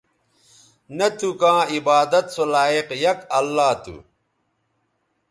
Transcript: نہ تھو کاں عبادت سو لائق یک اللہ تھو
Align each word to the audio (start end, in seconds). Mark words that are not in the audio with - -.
نہ 0.97 1.07
تھو 1.17 1.29
کاں 1.39 1.61
عبادت 1.75 2.25
سو 2.35 2.43
لائق 2.53 2.87
یک 3.03 3.19
اللہ 3.37 3.71
تھو 3.83 3.97